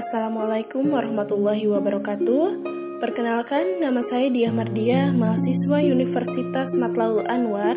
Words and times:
Assalamualaikum 0.00 0.96
warahmatullahi 0.96 1.68
wabarakatuh. 1.68 2.44
Perkenalkan, 3.04 3.84
nama 3.84 4.00
saya 4.08 4.32
Diah 4.32 4.48
Mardia, 4.48 5.12
mahasiswa 5.12 5.76
Universitas 5.76 6.72
Matlaul 6.72 7.28
Anwar, 7.28 7.76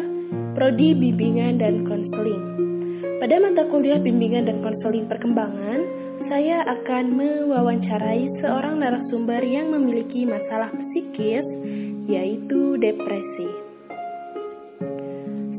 Prodi 0.55 0.95
Bimbingan 0.95 1.59
dan 1.59 1.83
Konseling. 1.83 2.43
Pada 3.19 3.43
mata 3.43 3.67
kuliah 3.67 3.99
Bimbingan 3.99 4.47
dan 4.47 4.63
Konseling 4.63 5.11
Perkembangan, 5.11 5.83
saya 6.31 6.63
akan 6.63 7.11
mewawancarai 7.11 8.39
seorang 8.39 8.79
narasumber 8.79 9.43
yang 9.43 9.75
memiliki 9.75 10.23
masalah 10.23 10.71
psikis, 10.71 11.43
yaitu 12.07 12.79
depresi. 12.79 13.51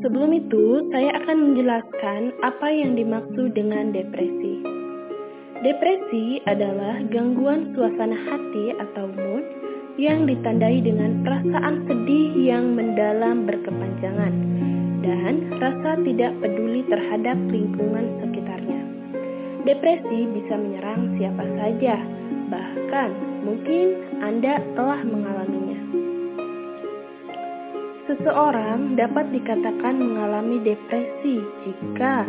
Sebelum 0.01 0.33
itu, 0.33 0.89
saya 0.97 1.13
akan 1.13 1.37
menjelaskan 1.45 2.33
apa 2.41 2.73
yang 2.73 2.97
dimaksud 2.97 3.53
dengan 3.53 3.93
depresi. 3.93 4.74
Depresi 5.65 6.45
adalah 6.45 7.01
gangguan 7.09 7.73
suasana 7.73 8.13
hati 8.29 8.77
atau 8.77 9.09
mood 9.09 9.41
yang 9.97 10.29
ditandai 10.29 10.85
dengan 10.85 11.25
perasaan 11.25 11.89
sedih 11.89 12.37
yang 12.37 12.77
mendalam 12.77 13.49
berkepanjangan 13.49 14.35
dan 15.01 15.49
rasa 15.57 15.97
tidak 16.05 16.37
peduli 16.45 16.85
terhadap 16.85 17.41
lingkungan 17.49 18.13
sekitarnya. 18.21 18.81
Depresi 19.65 20.29
bisa 20.37 20.53
menyerang 20.53 21.17
siapa 21.17 21.49
saja, 21.57 21.97
bahkan 22.53 23.17
mungkin 23.49 24.21
Anda 24.21 24.61
telah 24.77 25.01
mengalaminya. 25.01 26.04
Seseorang 28.15 28.95
dapat 28.95 29.27
dikatakan 29.35 29.99
mengalami 29.99 30.63
depresi 30.63 31.43
jika 31.67 32.23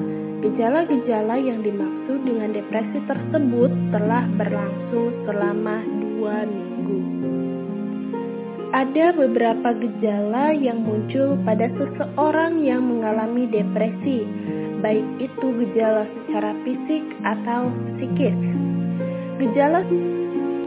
Gejala-gejala 0.45 1.41
yang 1.41 1.65
dimaksud 1.65 2.21
dengan 2.21 2.53
depresi 2.53 3.01
tersebut 3.09 3.73
telah 3.89 4.29
berlangsung 4.37 5.09
selama 5.25 5.81
dua 5.81 6.45
minggu. 6.45 6.99
Ada 8.69 9.17
beberapa 9.17 9.73
gejala 9.73 10.53
yang 10.53 10.85
muncul 10.85 11.33
pada 11.49 11.65
seseorang 11.73 12.61
yang 12.61 12.85
mengalami 12.85 13.49
depresi, 13.49 14.21
baik 14.85 15.07
itu 15.17 15.47
gejala 15.65 16.05
secara 16.13 16.53
fisik 16.61 17.03
atau 17.25 17.73
psikis. 17.97 18.37
Gejala 19.41 19.81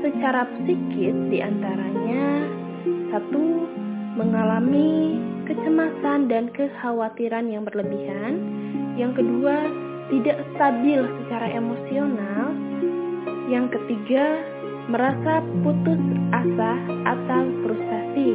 secara 0.02 0.42
psikis 0.58 1.14
di 1.30 1.38
antaranya 1.38 2.50
satu 3.14 3.77
mengalami 4.18 5.22
kecemasan 5.46 6.26
dan 6.26 6.50
kekhawatiran 6.50 7.46
yang 7.46 7.62
berlebihan, 7.62 8.34
yang 8.98 9.14
kedua, 9.14 9.70
tidak 10.10 10.42
stabil 10.58 11.06
secara 11.22 11.46
emosional. 11.54 12.50
Yang 13.46 13.78
ketiga, 13.78 14.42
merasa 14.90 15.38
putus 15.62 16.02
asa 16.34 16.74
atau 17.06 17.42
frustasi. 17.62 18.30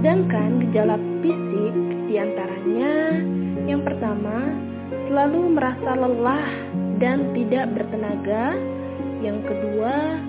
Sedangkan 0.00 0.64
gejala 0.64 0.96
fisik 1.20 1.74
di 2.08 2.14
antaranya 2.16 3.20
yang 3.66 3.82
pertama, 3.82 4.54
selalu 5.10 5.58
merasa 5.58 5.98
lelah 5.98 6.48
dan 7.02 7.34
tidak 7.34 7.66
bertenaga. 7.74 8.54
Yang 9.20 9.38
kedua, 9.50 10.22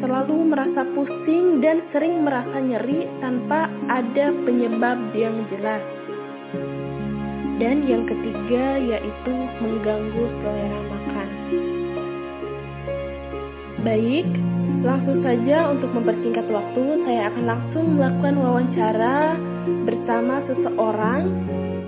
selalu 0.00 0.50
merasa 0.50 0.82
pusing 0.96 1.60
dan 1.60 1.84
sering 1.92 2.24
merasa 2.24 2.56
nyeri 2.58 3.06
tanpa 3.20 3.68
ada 3.92 4.32
penyebab 4.44 4.98
yang 5.12 5.44
jelas. 5.52 5.84
Dan 7.60 7.84
yang 7.84 8.08
ketiga 8.08 8.80
yaitu 8.80 9.34
mengganggu 9.60 10.24
selera 10.40 10.80
makan. 10.88 11.28
Baik, 13.80 14.28
langsung 14.84 15.20
saja 15.24 15.72
untuk 15.72 15.92
mempersingkat 15.92 16.48
waktu, 16.48 16.84
saya 17.04 17.32
akan 17.32 17.44
langsung 17.44 17.86
melakukan 17.96 18.36
wawancara 18.40 19.16
bersama 19.84 20.40
seseorang 20.48 21.22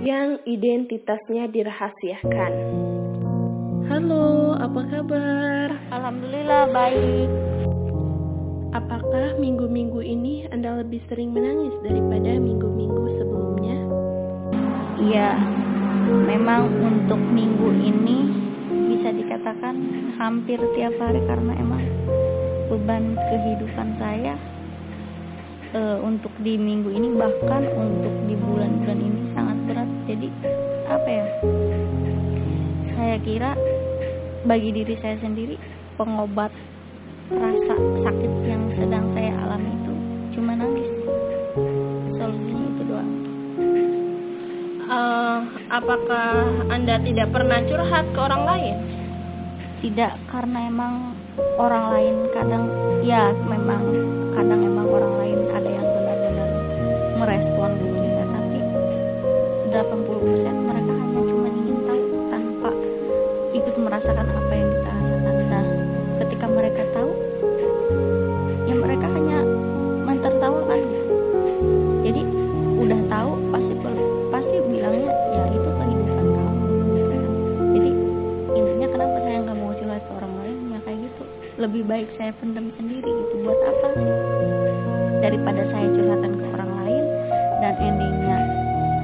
yang 0.04 0.36
identitasnya 0.44 1.48
dirahasiakan. 1.52 2.52
Halo, 3.92 4.56
apa 4.56 4.80
kabar? 4.88 5.68
Alhamdulillah 5.92 6.64
baik. 6.72 7.61
Apakah 8.72 9.36
minggu-minggu 9.36 10.00
ini 10.00 10.48
Anda 10.48 10.80
lebih 10.80 11.04
sering 11.12 11.36
menangis 11.36 11.76
daripada 11.84 12.40
minggu-minggu 12.40 13.04
sebelumnya? 13.20 13.78
Iya, 14.96 15.30
memang 16.08 16.72
untuk 16.80 17.20
minggu 17.20 17.68
ini 17.68 18.18
bisa 18.88 19.12
dikatakan 19.12 19.76
hampir 20.16 20.56
tiap 20.72 20.96
hari 20.96 21.20
karena 21.28 21.52
emang 21.60 21.84
beban 22.72 23.12
kehidupan 23.12 23.88
saya 24.00 24.40
e, 25.76 25.80
untuk 26.00 26.32
di 26.40 26.56
minggu 26.56 26.96
ini 26.96 27.12
bahkan 27.12 27.68
untuk 27.76 28.14
di 28.24 28.40
bulan-bulan 28.40 29.00
ini 29.04 29.20
sangat 29.36 29.58
berat. 29.68 29.90
Jadi 30.08 30.28
apa 30.88 31.08
ya? 31.12 31.26
Saya 32.96 33.16
kira 33.20 33.52
bagi 34.48 34.72
diri 34.72 34.96
saya 35.04 35.20
sendiri 35.20 35.60
pengobat 36.00 36.48
rasa 37.30 37.74
sakit 38.02 38.32
yang 38.48 38.62
sedang 38.74 39.04
saya 39.14 39.32
alami 39.46 39.70
itu 39.70 39.94
cuma 40.34 40.58
nangis. 40.58 40.90
Solusinya 42.18 42.66
itu 42.72 42.82
doang 42.88 43.12
uh, 44.92 45.38
apakah 45.72 46.28
Anda 46.68 47.00
tidak 47.00 47.28
pernah 47.32 47.58
curhat 47.64 48.06
ke 48.12 48.18
orang 48.20 48.42
lain? 48.44 48.76
Tidak, 49.82 50.12
karena 50.30 50.58
emang 50.70 50.94
orang 51.58 51.84
lain 51.96 52.14
kadang 52.36 52.64
ya 53.02 53.34
memang 53.34 53.82
kadang 54.36 54.60
emang 54.62 54.86
orang 54.86 55.14
lain 55.18 55.38
ada 55.50 55.70
yang 55.72 55.86
benar-benar 55.90 56.48
merespon 57.18 57.72
kita 57.82 58.24
tapi 58.30 58.58
80% 59.74 60.68
mereka 60.68 60.91
lebih 81.62 81.86
baik 81.86 82.10
saya 82.18 82.34
pendam 82.42 82.74
sendiri 82.74 83.06
gitu. 83.06 83.34
Buat 83.46 83.60
apa? 83.70 83.88
Daripada 85.22 85.62
saya 85.70 85.86
curhatan 85.94 86.32
ke 86.34 86.44
orang 86.58 86.72
lain 86.82 87.04
dan 87.62 87.74
endingnya 87.78 88.38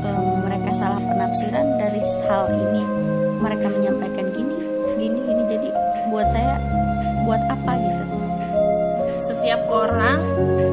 um, 0.03 0.43
mereka 0.43 0.71
salah 0.83 0.99
penafsiran 0.99 1.67
dari 1.79 2.03
hal 2.27 2.51
ini 2.51 2.83
mereka 3.39 3.67
menyampaikan 3.71 4.27
gini 4.35 4.59
gini 4.99 5.19
gini. 5.23 5.43
Jadi 5.47 5.69
buat 6.11 6.27
saya 6.35 6.59
buat 7.23 7.43
apa 7.47 7.73
gitu? 7.79 8.05
Setiap 9.31 9.63
orang 9.71 10.19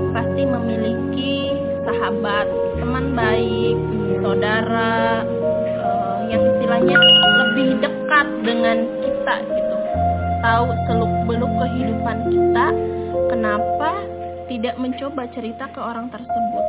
pasti 0.09 0.41
memiliki 0.41 1.53
sahabat 1.85 2.50
teman 2.81 3.13
baik 3.13 3.78
saudara 4.25 5.22
uh, 5.85 6.17
yang 6.34 6.41
istilahnya 6.41 6.97
lebih 7.46 7.78
dekat 7.78 8.28
dengan 8.41 8.90
kita 9.06 9.35
gitu. 9.53 9.78
Tahu 10.41 10.66
seluk 10.90 11.15
kehidupan 11.75 12.18
kita 12.31 12.68
kenapa 13.28 13.91
tidak 14.47 14.75
mencoba 14.80 15.28
cerita 15.36 15.68
ke 15.75 15.80
orang 15.84 16.08
tersebut? 16.08 16.66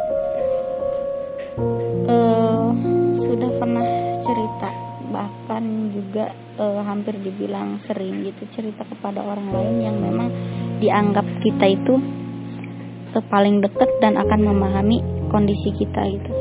Uh, 2.11 2.75
sudah 3.23 3.51
pernah 3.63 3.87
cerita 4.27 4.71
bahkan 5.07 5.95
juga 5.95 6.35
uh, 6.59 6.83
hampir 6.83 7.15
dibilang 7.23 7.79
sering 7.87 8.27
gitu 8.27 8.43
cerita 8.59 8.83
kepada 8.83 9.23
orang 9.23 9.55
lain 9.55 9.77
yang 9.79 9.97
memang 10.03 10.29
dianggap 10.83 11.25
kita 11.41 11.67
itu 11.71 11.95
paling 13.33 13.65
dekat 13.65 13.89
dan 14.05 14.19
akan 14.21 14.41
memahami 14.45 15.01
kondisi 15.33 15.73
kita 15.73 16.05
gitu. 16.05 16.33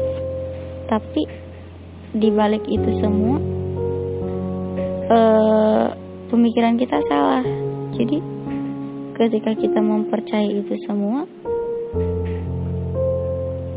Tapi 0.91 1.23
di 2.19 2.29
balik 2.35 2.67
itu 2.67 2.89
semua 2.99 3.39
uh, 5.07 5.87
pemikiran 6.27 6.75
kita 6.75 6.99
salah. 7.07 7.45
Jadi 7.95 8.34
ketika 9.15 9.55
kita 9.55 9.79
mempercayai 9.79 10.59
itu 10.59 10.75
semua 10.83 11.23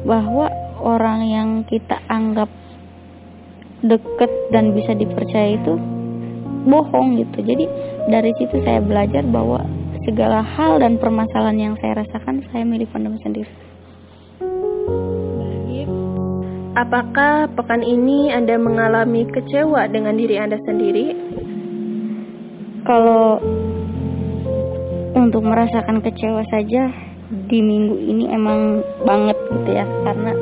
bahwa 0.03 0.51
orang 0.83 1.21
yang 1.27 1.49
kita 1.67 2.03
anggap 2.11 2.51
deket 3.87 4.31
dan 4.51 4.75
bisa 4.75 4.95
dipercaya 4.99 5.55
itu 5.55 5.79
bohong 6.67 7.23
gitu. 7.23 7.39
Jadi 7.47 7.65
dari 8.11 8.35
situ 8.35 8.59
saya 8.67 8.83
belajar 8.83 9.23
bahwa 9.23 9.63
segala 10.03 10.43
hal 10.43 10.83
dan 10.83 10.99
permasalahan 10.99 11.59
yang 11.71 11.75
saya 11.79 12.03
rasakan 12.03 12.43
saya 12.51 12.67
milih 12.67 12.91
pendam 12.91 13.15
sendiri. 13.23 13.51
Apakah 16.79 17.51
pekan 17.59 17.83
ini 17.83 18.31
Anda 18.31 18.55
mengalami 18.55 19.27
kecewa 19.27 19.91
dengan 19.91 20.15
diri 20.15 20.39
Anda 20.39 20.63
sendiri? 20.63 21.07
Kalau 22.87 23.43
untuk 25.29 25.45
merasakan 25.45 26.01
kecewa 26.01 26.41
saja 26.49 26.89
di 27.53 27.61
minggu 27.61 28.01
ini 28.01 28.33
emang 28.33 28.81
banget 29.05 29.37
gitu 29.53 29.71
ya 29.77 29.85
karena 30.09 30.33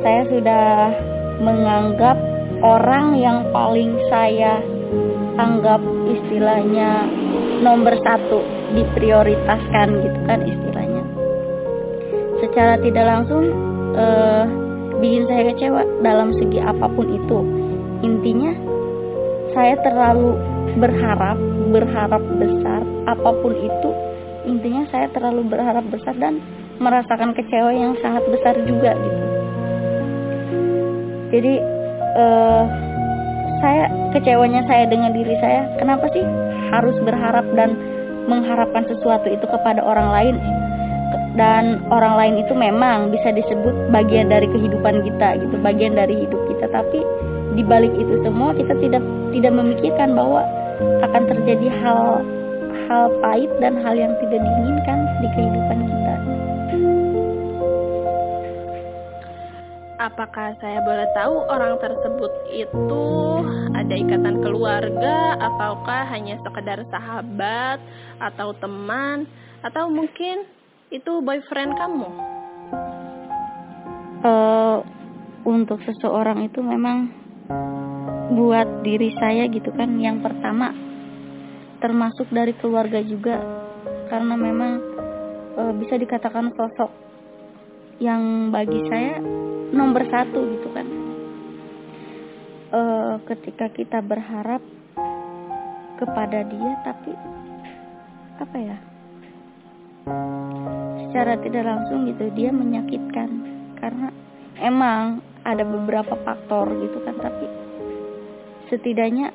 saya 0.00 0.22
sudah 0.32 0.68
menganggap 1.44 2.16
orang 2.64 3.20
yang 3.20 3.44
paling 3.52 3.92
saya 4.08 4.64
anggap 5.36 5.84
istilahnya 6.08 7.04
nomor 7.60 7.92
satu 8.00 8.40
diprioritaskan 8.72 9.86
gitu 10.00 10.18
kan 10.24 10.40
istilahnya. 10.48 11.02
Secara 12.40 12.74
tidak 12.80 13.04
langsung 13.04 13.44
eh, 14.00 14.44
bikin 14.96 15.28
saya 15.28 15.52
kecewa 15.52 15.82
dalam 16.00 16.32
segi 16.40 16.56
apa 16.56 16.88
pun 16.88 17.06
itu. 17.12 17.38
Intinya 18.00 18.56
saya 19.52 19.76
terlalu 19.84 20.57
berharap 20.76 21.38
berharap 21.72 22.22
besar 22.36 22.80
apa 23.08 23.30
pun 23.40 23.52
itu 23.56 23.90
intinya 24.48 24.84
saya 24.88 25.08
terlalu 25.12 25.44
berharap 25.48 25.84
besar 25.92 26.16
dan 26.16 26.40
merasakan 26.78 27.34
kecewa 27.34 27.70
yang 27.74 27.92
sangat 28.00 28.24
besar 28.30 28.54
juga 28.64 28.94
gitu. 28.96 29.22
Jadi 31.28 31.54
eh, 32.16 32.62
saya 33.60 33.84
kecewanya 34.16 34.64
saya 34.64 34.88
dengan 34.88 35.12
diri 35.12 35.36
saya 35.42 35.68
kenapa 35.76 36.08
sih 36.14 36.24
harus 36.72 36.96
berharap 37.04 37.44
dan 37.58 37.76
mengharapkan 38.30 38.86
sesuatu 38.88 39.28
itu 39.28 39.44
kepada 39.44 39.84
orang 39.84 40.08
lain? 40.14 40.36
Dan 41.38 41.86
orang 41.94 42.18
lain 42.18 42.34
itu 42.42 42.50
memang 42.50 43.14
bisa 43.14 43.30
disebut 43.30 43.94
bagian 43.94 44.26
dari 44.26 44.50
kehidupan 44.50 45.06
kita 45.06 45.38
gitu 45.38 45.54
bagian 45.62 45.94
dari 45.94 46.26
hidup 46.26 46.40
kita. 46.50 46.66
Tapi 46.66 46.98
di 47.54 47.62
balik 47.62 47.94
itu 47.94 48.20
semua 48.26 48.52
kita 48.58 48.74
tidak 48.82 49.02
tidak 49.34 49.52
memikirkan 49.52 50.16
bahwa 50.16 50.42
akan 51.02 51.22
terjadi 51.26 51.68
hal 51.82 52.22
hal 52.88 53.12
pahit 53.20 53.52
dan 53.60 53.76
hal 53.84 53.94
yang 53.94 54.14
tidak 54.24 54.40
diinginkan 54.40 54.98
di 55.20 55.28
kehidupan 55.36 55.78
kita. 55.84 56.14
Apakah 59.98 60.56
saya 60.62 60.80
boleh 60.86 61.08
tahu 61.12 61.36
orang 61.50 61.74
tersebut 61.82 62.32
itu 62.54 63.08
ada 63.76 63.94
ikatan 63.98 64.40
keluarga 64.40 65.36
ataukah 65.36 66.06
hanya 66.14 66.38
sekedar 66.40 66.80
sahabat 66.88 67.82
atau 68.22 68.54
teman 68.56 69.26
atau 69.60 69.90
mungkin 69.90 70.46
itu 70.88 71.20
boyfriend 71.20 71.76
kamu? 71.76 72.08
Uh, 74.22 74.80
untuk 75.44 75.78
seseorang 75.84 76.46
itu 76.46 76.58
memang 76.62 77.10
buat 78.38 78.86
diri 78.86 79.10
saya 79.18 79.50
gitu 79.50 79.74
kan 79.74 79.98
yang 79.98 80.22
pertama 80.22 80.70
termasuk 81.82 82.30
dari 82.30 82.54
keluarga 82.54 83.02
juga. 83.02 83.42
Karena 84.06 84.38
memang 84.38 84.72
e, 85.58 85.62
bisa 85.82 85.98
dikatakan 85.98 86.54
sosok 86.54 86.90
yang 87.98 88.54
bagi 88.54 88.78
saya 88.86 89.18
nomor 89.74 90.06
satu 90.06 90.38
gitu 90.54 90.68
kan. 90.70 90.86
E, 92.70 92.80
ketika 93.26 93.66
kita 93.74 93.98
berharap 94.06 94.62
kepada 95.98 96.46
dia 96.46 96.72
tapi 96.86 97.10
apa 98.38 98.54
ya 98.54 98.78
secara 101.10 101.34
tidak 101.42 101.64
langsung 101.66 102.06
gitu 102.06 102.30
dia 102.38 102.54
menyakitkan. 102.54 103.28
Karena 103.82 104.10
emang 104.62 105.22
ada 105.42 105.62
beberapa 105.62 106.14
faktor 106.22 106.70
gitu 106.82 106.98
kan 107.02 107.18
tapi 107.18 107.57
setidaknya 108.68 109.32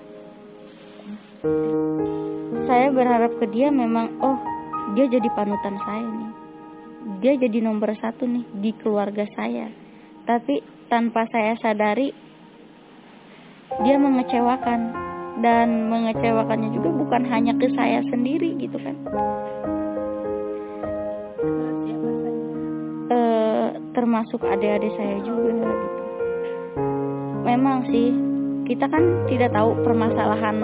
saya 2.64 2.88
berharap 2.96 3.36
ke 3.38 3.46
dia 3.52 3.68
memang 3.68 4.16
oh 4.24 4.40
dia 4.96 5.10
jadi 5.10 5.28
panutan 5.34 5.76
saya 5.84 6.06
nih. 6.06 6.32
Dia 7.20 7.34
jadi 7.36 7.60
nomor 7.60 7.92
satu 8.00 8.24
nih 8.24 8.46
di 8.62 8.72
keluarga 8.80 9.28
saya. 9.36 9.68
Tapi 10.24 10.64
tanpa 10.88 11.28
saya 11.34 11.58
sadari 11.60 12.12
dia 13.84 13.96
mengecewakan. 13.98 15.04
Dan 15.34 15.90
mengecewakannya 15.90 16.78
juga 16.78 16.94
bukan 16.94 17.26
hanya 17.26 17.58
ke 17.58 17.66
saya 17.74 18.06
sendiri 18.06 18.54
gitu 18.62 18.78
kan. 18.78 18.96
E, 23.10 23.20
termasuk 23.98 24.46
adik-adik 24.46 24.94
saya 24.94 25.18
juga 25.26 25.58
gitu. 25.58 26.02
Memang 27.50 27.82
sih 27.90 28.14
kita 28.64 28.86
kan 28.88 29.28
tidak 29.28 29.52
tahu 29.52 29.76
permasalahan 29.84 30.64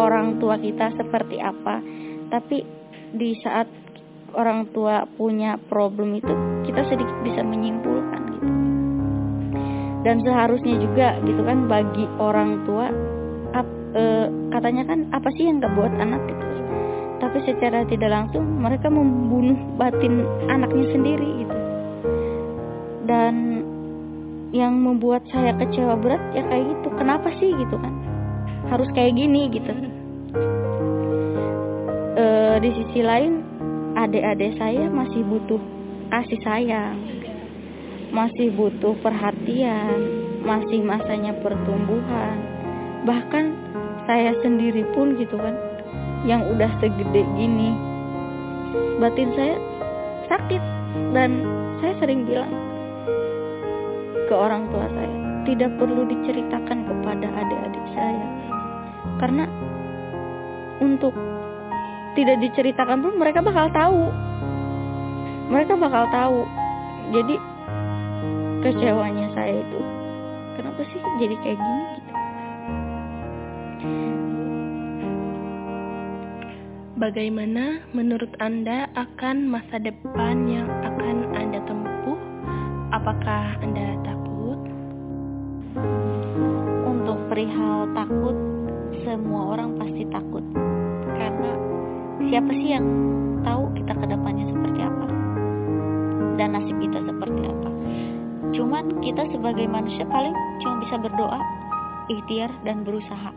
orang 0.00 0.40
tua 0.40 0.56
kita 0.56 0.92
seperti 0.96 1.36
apa. 1.38 1.82
Tapi 2.30 2.64
di 3.14 3.36
saat 3.42 3.66
orang 4.34 4.70
tua 4.70 5.04
punya 5.18 5.58
problem 5.58 6.14
itu 6.16 6.30
kita 6.66 6.86
sedikit 6.86 7.16
bisa 7.26 7.42
menyimpulkan 7.42 8.20
gitu. 8.38 8.50
Dan 10.00 10.16
seharusnya 10.24 10.80
juga 10.80 11.08
gitu 11.26 11.42
kan 11.44 11.68
bagi 11.68 12.06
orang 12.16 12.64
tua 12.64 12.88
ap, 13.52 13.68
e, 13.92 14.02
katanya 14.54 14.88
kan 14.88 15.10
apa 15.12 15.28
sih 15.36 15.44
yang 15.44 15.60
gak 15.60 15.74
buat 15.76 15.92
anak? 15.98 16.22
gitu. 16.24 16.46
Tapi 17.20 17.38
secara 17.44 17.84
tidak 17.84 18.08
langsung 18.08 18.64
mereka 18.64 18.88
membunuh 18.88 19.58
batin 19.76 20.24
anaknya 20.48 20.88
sendiri 20.88 21.44
gitu. 21.44 21.56
Dan 23.04 23.49
yang 24.50 24.74
membuat 24.74 25.22
saya 25.30 25.54
kecewa 25.54 25.94
berat 25.98 26.22
ya 26.34 26.42
kayak 26.46 26.64
gitu. 26.74 26.88
Kenapa 26.98 27.28
sih 27.38 27.50
gitu 27.54 27.76
kan? 27.78 27.94
Harus 28.66 28.90
kayak 28.94 29.14
gini 29.14 29.46
gitu. 29.50 29.72
E, 32.18 32.24
di 32.62 32.70
sisi 32.74 33.00
lain 33.02 33.42
adik-adik 33.94 34.58
saya 34.58 34.90
masih 34.90 35.22
butuh 35.26 35.62
kasih 36.10 36.40
sayang 36.42 36.98
masih 38.10 38.50
butuh 38.58 38.98
perhatian 38.98 39.98
masih 40.42 40.82
masanya 40.82 41.30
pertumbuhan. 41.38 42.36
Bahkan 43.06 43.44
saya 44.10 44.34
sendiri 44.42 44.82
pun 44.92 45.14
gitu 45.14 45.38
kan 45.38 45.54
yang 46.26 46.42
udah 46.50 46.68
segede 46.82 47.22
gini 47.38 47.70
batin 48.98 49.30
saya 49.38 49.56
sakit. 50.26 50.62
Dan 51.14 51.46
saya 51.78 51.94
sering 52.02 52.26
bilang 52.26 52.50
ke 54.30 54.34
orang 54.38 54.70
tua 54.70 54.86
saya 54.94 55.16
tidak 55.42 55.74
perlu 55.74 56.06
diceritakan 56.06 56.86
kepada 56.86 57.26
adik-adik 57.26 57.86
saya. 57.98 58.26
Karena 59.18 59.44
untuk 60.78 61.10
tidak 62.14 62.38
diceritakan 62.38 63.02
pun 63.02 63.18
mereka 63.18 63.42
bakal 63.42 63.66
tahu. 63.74 64.06
Mereka 65.50 65.74
bakal 65.74 66.06
tahu. 66.14 66.46
Jadi 67.10 67.34
kecewanya 68.62 69.34
saya 69.34 69.58
itu 69.58 69.80
kenapa 70.54 70.80
sih 70.86 71.00
jadi 71.18 71.34
kayak 71.42 71.58
gini 71.58 71.82
gitu? 71.98 72.12
Bagaimana 77.00 77.80
menurut 77.96 78.30
Anda 78.38 78.86
akan 78.94 79.48
masa 79.48 79.82
depan 79.82 80.46
yang 80.46 80.68
akan 80.68 81.34
Anda 81.34 81.58
tempuh? 81.66 82.20
Apakah 82.92 83.56
Anda 83.64 83.89
perihal 87.40 87.88
takut, 87.96 88.36
semua 89.00 89.56
orang 89.56 89.80
pasti 89.80 90.04
takut. 90.12 90.44
Karena 91.08 91.56
siapa 92.28 92.52
sih 92.52 92.76
yang 92.76 92.84
tahu 93.40 93.64
kita 93.80 93.96
ke 93.96 94.06
depannya 94.12 94.44
seperti 94.52 94.80
apa? 94.84 95.06
Dan 96.36 96.52
nasib 96.52 96.76
kita 96.84 97.00
seperti 97.00 97.40
apa? 97.48 97.70
Cuman 98.52 98.84
kita 99.00 99.24
sebagai 99.32 99.64
manusia 99.72 100.04
paling 100.04 100.36
cuma 100.60 100.84
bisa 100.84 101.00
berdoa, 101.00 101.40
ikhtiar, 102.12 102.52
dan 102.68 102.84
berusaha. 102.84 103.32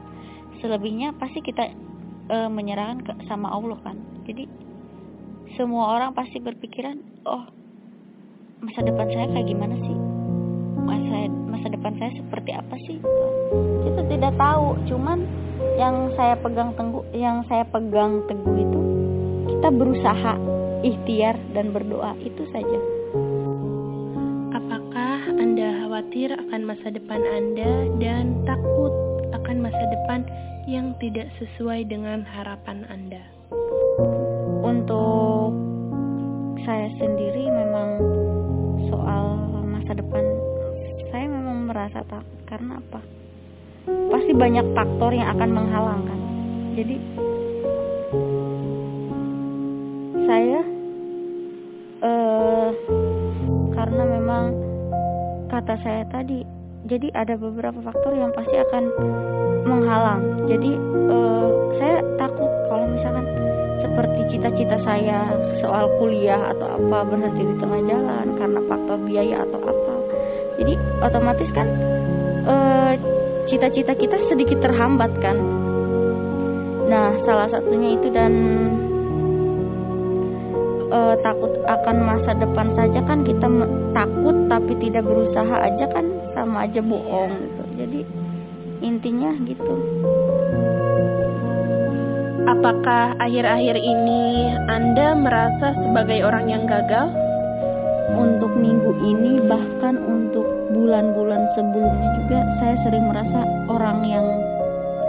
Selebihnya 0.60 1.16
pasti 1.16 1.40
kita 1.40 1.72
e, 2.28 2.38
menyerahkan 2.52 3.08
ke, 3.08 3.12
sama 3.32 3.56
Allah 3.56 3.80
kan. 3.88 3.96
Jadi 4.28 4.52
semua 5.56 5.96
orang 5.96 6.12
pasti 6.12 6.44
berpikiran, 6.44 7.00
oh 7.24 7.48
masa 8.60 8.84
depan 8.84 9.08
saya 9.16 9.32
kayak 9.32 9.48
gimana 9.48 9.80
sih? 9.80 9.98
masa 10.84 11.32
masa 11.64 11.80
depan 11.80 11.96
saya 11.96 12.12
seperti 12.20 12.52
apa 12.52 12.76
sih? 12.84 13.00
Kita 13.88 14.02
tidak 14.12 14.36
tahu. 14.36 14.76
Cuman 14.84 15.24
yang 15.80 16.12
saya 16.20 16.36
pegang 16.36 16.76
teguh 16.76 17.08
yang 17.16 17.40
saya 17.48 17.64
pegang 17.72 18.20
teguh 18.28 18.56
itu 18.60 18.80
kita 19.48 19.72
berusaha 19.72 20.34
ikhtiar 20.84 21.40
dan 21.56 21.72
berdoa. 21.72 22.20
Itu 22.20 22.44
saja. 22.52 22.80
Apakah 24.60 25.32
anda 25.40 25.88
khawatir 25.88 26.36
akan 26.36 26.62
masa 26.68 26.92
depan 26.92 27.24
anda 27.32 27.72
dan 27.96 28.44
takut 28.44 28.92
akan 29.32 29.64
masa 29.64 29.88
depan 29.88 30.28
yang 30.68 30.92
tidak 31.00 31.32
sesuai 31.40 31.88
dengan 31.88 32.28
harapan 32.28 32.84
anda? 32.92 33.24
Untuk 34.68 35.56
saya 36.68 36.92
sendiri 37.00 37.48
memang 37.48 37.90
merasa 41.64 42.04
takut 42.06 42.40
karena 42.46 42.78
apa? 42.80 43.00
Pasti 44.12 44.32
banyak 44.36 44.66
faktor 44.76 45.12
yang 45.16 45.28
akan 45.36 45.50
menghalangkan. 45.52 46.20
Jadi 46.74 46.96
saya 50.24 50.62
uh, 52.04 52.70
karena 53.76 54.04
memang 54.08 54.44
kata 55.52 55.76
saya 55.84 56.04
tadi 56.12 56.44
jadi 56.88 57.08
ada 57.16 57.40
beberapa 57.40 57.80
faktor 57.80 58.12
yang 58.16 58.32
pasti 58.36 58.56
akan 58.60 58.84
menghalang. 59.64 60.22
Jadi 60.52 60.72
uh, 61.08 61.50
saya 61.80 62.04
takut 62.20 62.52
kalau 62.68 62.86
misalkan 62.92 63.26
seperti 63.84 64.20
cita-cita 64.36 64.78
saya 64.84 65.32
soal 65.62 65.88
kuliah 66.02 66.40
atau 66.56 66.68
apa 66.80 66.98
berhenti 67.08 67.44
di 67.46 67.56
tengah 67.60 67.82
jalan 67.88 68.28
karena 68.40 68.60
faktor 68.68 68.98
biaya 69.06 69.44
atau 69.48 69.60
apa 69.60 69.93
jadi 70.64 70.80
otomatis 71.04 71.52
kan 71.52 71.68
uh, 72.48 72.96
cita-cita 73.52 73.92
kita 74.00 74.16
sedikit 74.32 74.64
terhambat 74.64 75.12
kan. 75.20 75.36
Nah 76.88 77.12
salah 77.28 77.52
satunya 77.52 78.00
itu 78.00 78.08
dan 78.16 78.34
uh, 80.88 81.16
takut 81.20 81.52
akan 81.68 81.98
masa 82.00 82.32
depan 82.40 82.72
saja 82.80 83.04
kan 83.04 83.28
kita 83.28 83.48
takut 83.92 84.36
tapi 84.48 84.74
tidak 84.80 85.04
berusaha 85.04 85.56
aja 85.60 85.86
kan 85.92 86.06
sama 86.32 86.64
aja 86.64 86.80
bohong 86.80 87.32
gitu. 87.44 87.64
Jadi 87.84 88.00
intinya 88.80 89.32
gitu. 89.44 89.76
Apakah 92.44 93.16
akhir-akhir 93.20 93.76
ini 93.80 94.52
Anda 94.68 95.16
merasa 95.16 95.76
sebagai 95.76 96.24
orang 96.24 96.52
yang 96.52 96.64
gagal? 96.68 97.12
Untuk 98.14 98.52
minggu 98.60 98.94
ini 99.00 99.42
bahkan 99.48 99.96
untuk 99.96 100.53
bulan-bulan 100.84 101.48
sebelumnya 101.56 102.10
juga 102.20 102.40
saya 102.60 102.76
sering 102.84 103.08
merasa 103.08 103.40
orang 103.72 104.04
yang 104.04 104.28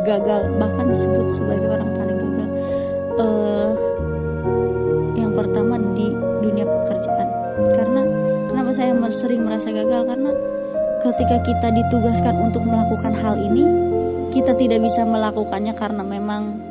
gagal 0.07 0.47
bahkan 0.63 0.87
disebut 0.87 1.27
sebagai 1.35 1.69
orang 1.75 1.91
paling 1.99 2.19
gagal 2.23 2.49
uh, 3.19 3.71
yang 5.19 5.35
pertama 5.35 5.75
di 5.99 6.07
dunia 6.47 6.63
pekerjaan. 6.63 7.29
Karena 7.75 8.03
kenapa 8.55 8.71
saya 8.79 8.93
sering 9.19 9.43
merasa 9.43 9.69
gagal? 9.75 10.03
Karena 10.07 10.31
ketika 11.03 11.37
kita 11.43 11.69
ditugaskan 11.75 12.35
untuk 12.39 12.63
melakukan 12.63 13.13
hal 13.19 13.35
ini 13.35 13.63
kita 14.31 14.55
tidak 14.55 14.79
bisa 14.79 15.03
melakukannya 15.03 15.75
karena 15.75 16.03
memang 16.07 16.63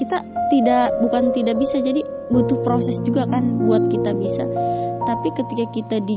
kita 0.00 0.24
tidak 0.48 0.96
bukan 1.04 1.32
tidak 1.36 1.60
bisa 1.60 1.76
jadi 1.80 2.00
butuh 2.32 2.56
proses 2.64 2.96
juga 3.04 3.28
kan 3.28 3.68
buat 3.68 3.84
kita 3.92 4.16
bisa. 4.16 4.44
Tapi 5.04 5.28
ketika 5.36 5.64
kita 5.76 5.96
di 6.08 6.16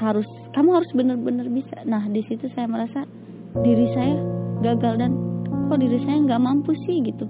harus 0.00 0.26
kamu 0.54 0.70
harus 0.80 0.90
benar-benar 0.94 1.46
bisa 1.50 1.76
nah 1.84 2.06
di 2.08 2.22
situ 2.30 2.46
saya 2.54 2.70
merasa 2.70 3.04
diri 3.60 3.90
saya 3.92 4.16
gagal 4.62 5.02
dan 5.02 5.12
kok 5.68 5.78
diri 5.82 5.98
saya 6.06 6.18
nggak 6.24 6.42
mampu 6.42 6.72
sih 6.86 7.02
gitu 7.04 7.26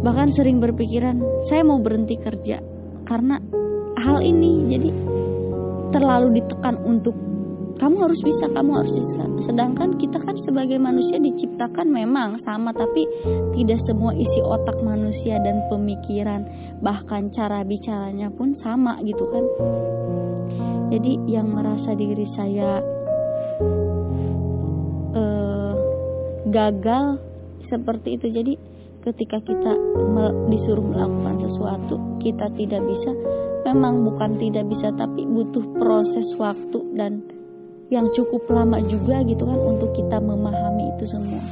bahkan 0.00 0.32
sering 0.36 0.60
berpikiran 0.60 1.20
saya 1.48 1.64
mau 1.64 1.80
berhenti 1.80 2.16
kerja 2.20 2.60
karena 3.08 3.40
hal 4.00 4.22
ini 4.22 4.70
jadi 4.70 4.90
terlalu 5.90 6.40
ditekan 6.40 6.78
untuk 6.86 7.12
kamu 7.80 7.96
harus 8.12 8.20
bisa, 8.20 8.44
kamu 8.52 8.70
harus 8.76 8.92
bisa. 8.92 9.24
Sedangkan 9.48 9.96
kita 9.96 10.20
kan 10.20 10.36
sebagai 10.44 10.76
manusia 10.76 11.16
diciptakan 11.16 11.88
memang 11.88 12.36
sama, 12.44 12.76
tapi 12.76 13.08
tidak 13.56 13.80
semua 13.88 14.12
isi 14.12 14.40
otak 14.44 14.76
manusia 14.84 15.40
dan 15.40 15.64
pemikiran, 15.72 16.44
bahkan 16.84 17.32
cara 17.32 17.64
bicaranya 17.64 18.28
pun 18.36 18.52
sama 18.60 19.00
gitu 19.00 19.24
kan. 19.32 19.44
Jadi 20.90 21.12
yang 21.30 21.54
merasa 21.54 21.94
diri 21.94 22.26
saya 22.34 22.82
uh, 25.14 25.74
gagal 26.50 27.22
seperti 27.70 28.18
itu. 28.18 28.26
Jadi 28.34 28.52
ketika 29.06 29.38
kita 29.40 29.72
disuruh 30.50 30.84
melakukan 30.84 31.36
sesuatu, 31.46 31.94
kita 32.20 32.50
tidak 32.58 32.82
bisa. 32.84 33.10
Memang 33.60 34.02
bukan 34.02 34.40
tidak 34.40 34.66
bisa, 34.72 34.90
tapi 34.98 35.22
butuh 35.28 35.62
proses 35.78 36.32
waktu 36.40 36.80
dan 36.96 37.22
yang 37.90 38.06
cukup 38.14 38.46
lama 38.48 38.78
juga 38.86 39.20
gitu 39.26 39.42
kan 39.42 39.58
untuk 39.58 39.90
kita 39.94 40.16
memahami 40.22 40.94
itu 40.96 41.10
semua. 41.10 41.42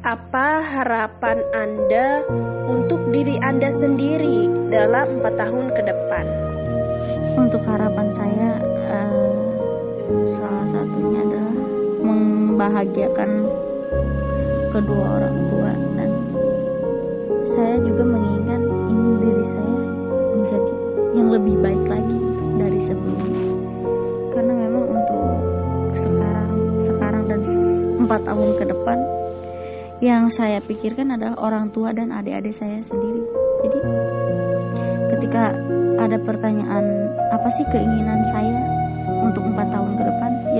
Apa 0.00 0.64
harapan 0.64 1.44
Anda 1.52 2.24
untuk 2.64 3.12
diri 3.12 3.36
Anda 3.44 3.68
sendiri 3.76 4.48
dalam 4.72 5.20
empat 5.20 5.34
tahun 5.36 5.66
ke 5.76 5.82
depan? 5.84 6.24
Untuk 7.36 7.62
harapan 7.68 8.09
membahagiakan 12.60 13.30
kedua 14.68 15.04
orang 15.16 15.36
tua 15.48 15.72
dan 15.96 16.10
saya 17.56 17.76
juga 17.80 18.04
menginginkan 18.04 18.60
ingin 18.68 19.14
diri 19.16 19.44
saya 19.48 19.80
menjadi 20.36 20.72
yang 21.16 21.28
lebih 21.32 21.56
baik 21.64 21.84
lagi 21.88 22.18
dari 22.60 22.78
sebelumnya. 22.84 23.44
Karena 24.36 24.52
memang 24.60 24.84
untuk 24.92 25.24
sekarang 26.04 26.50
sekarang 26.84 27.22
dan 27.32 27.40
empat 28.04 28.20
tahun 28.28 28.50
ke 28.52 28.64
depan 28.68 28.98
yang 30.04 30.22
saya 30.36 30.60
pikirkan 30.60 31.16
adalah 31.16 31.40
orang 31.40 31.72
tua 31.72 31.96
dan 31.96 32.12
adik-adik 32.12 32.60
saya 32.60 32.84
sendiri. 32.92 33.24
Jadi 33.64 33.78
ketika 35.16 35.56
ada 35.96 36.20
pertanyaan 36.28 37.08
apa 37.32 37.48
sih 37.56 37.64
keinginan 37.72 38.20
saya 38.36 38.79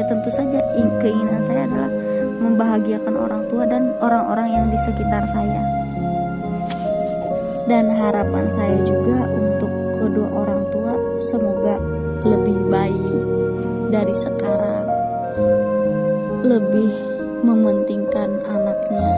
ya 0.00 0.08
tentu 0.08 0.32
saja. 0.32 0.60
Keinginan 1.04 1.44
saya 1.44 1.62
adalah 1.68 1.92
membahagiakan 2.40 3.14
orang 3.20 3.42
tua 3.52 3.68
dan 3.68 3.92
orang-orang 4.00 4.48
yang 4.48 4.66
di 4.72 4.78
sekitar 4.88 5.28
saya. 5.36 5.62
Dan 7.68 7.92
harapan 7.92 8.46
saya 8.56 8.76
juga 8.88 9.18
untuk 9.28 9.72
kedua 10.00 10.28
orang 10.32 10.62
tua 10.72 10.92
semoga 11.28 11.76
lebih 12.24 12.58
baik 12.72 13.04
dari 13.92 14.14
sekarang. 14.24 14.86
Lebih 16.48 16.92
mementingkan 17.44 18.30
anaknya. 18.48 19.08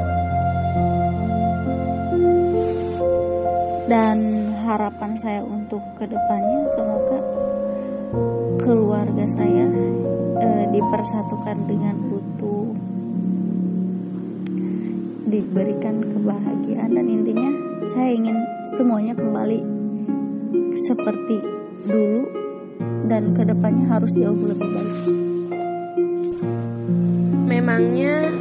Dan 3.87 4.19
harapan 4.67 5.13
saya 5.23 5.43
untuk 5.47 5.83
ke 6.01 6.11
depannya 6.11 6.61
semoga 6.75 7.19
keluarga 8.63 9.25
saya 9.37 9.72
dipersatukan 10.73 11.57
dengan 11.69 11.97
utuh 12.09 12.73
diberikan 15.29 16.01
kebahagiaan 16.01 16.91
dan 16.93 17.07
intinya 17.09 17.51
saya 17.93 18.11
ingin 18.17 18.37
semuanya 18.77 19.15
kembali 19.17 19.61
seperti 20.89 21.37
dulu 21.89 22.25
dan 23.09 23.37
ke 23.37 23.43
depannya 23.45 23.85
harus 23.89 24.13
jauh 24.17 24.45
lebih 24.45 24.69
baik. 24.69 24.97
Memangnya 27.49 28.33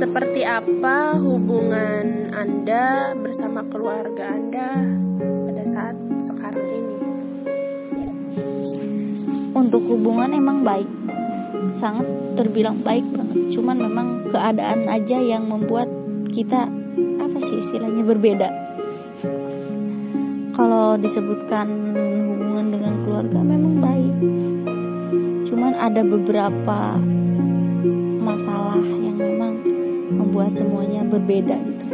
seperti 0.00 0.44
apa 0.44 1.16
hubungan 1.20 2.32
Anda 2.32 3.16
bersama 3.20 3.64
keluarga 3.68 4.32
Anda 4.32 4.68
pada 5.20 5.62
saat 5.76 5.96
sekarang 6.28 6.68
ini? 6.72 6.96
Untuk 9.56 9.82
hubungan 9.88 10.32
emang 10.32 10.64
baik, 10.64 10.88
sangat 11.80 12.06
terbilang 12.36 12.80
baik 12.84 13.04
banget. 13.12 13.38
Cuman 13.56 13.76
memang 13.80 14.06
keadaan 14.30 14.86
aja 14.86 15.18
yang 15.18 15.48
membuat 15.48 15.88
kita 16.30 16.68
apa 17.20 17.38
sih 17.40 17.58
istilahnya 17.68 18.04
berbeda. 18.06 18.48
Kalau 20.54 20.98
disebutkan 21.00 21.66
hubungan 22.30 22.66
dengan 22.74 22.94
keluarga 23.06 23.40
memang 23.40 23.74
baik. 23.80 24.14
Cuman 25.48 25.72
ada 25.76 26.02
beberapa 26.04 26.78
masalah 28.20 28.80
yang 28.80 29.16
memang 29.16 29.52
membuat 30.14 30.52
semuanya 30.54 31.02
berbeda 31.08 31.56
gitu. 31.56 31.86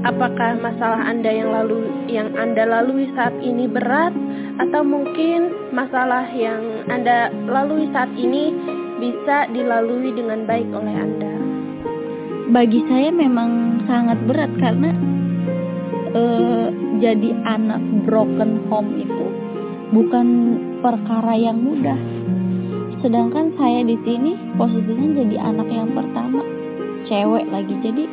Apakah 0.00 0.56
masalah 0.58 1.06
Anda 1.06 1.28
yang 1.28 1.52
lalu 1.52 1.78
yang 2.08 2.32
Anda 2.34 2.64
lalui 2.64 3.12
saat 3.12 3.36
ini 3.44 3.68
berat 3.68 4.16
atau 4.60 4.84
mungkin 4.84 5.72
masalah 5.72 6.28
yang 6.36 6.84
Anda 6.92 7.32
lalui 7.48 7.88
saat 7.96 8.12
ini 8.12 8.52
bisa 9.00 9.48
dilalui 9.48 10.12
dengan 10.12 10.44
baik 10.44 10.68
oleh 10.68 10.92
Anda? 10.92 11.32
Bagi 12.52 12.84
saya 12.84 13.08
memang 13.08 13.82
sangat 13.88 14.20
berat 14.28 14.52
karena 14.60 14.92
uh, 16.12 16.68
jadi 17.00 17.30
anak 17.48 17.80
broken 18.04 18.68
home 18.68 19.00
itu 19.00 19.26
bukan 19.96 20.26
perkara 20.84 21.34
yang 21.34 21.58
mudah 21.64 21.98
sedangkan 23.00 23.56
saya 23.56 23.80
di 23.80 23.96
sini 24.04 24.36
posisinya 24.60 25.24
jadi 25.24 25.36
anak 25.40 25.68
yang 25.72 25.88
pertama 25.96 26.44
cewek 27.08 27.48
lagi 27.48 27.74
jadi 27.80 28.04